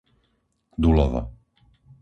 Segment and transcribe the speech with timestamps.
[0.81, 1.21] Dulovo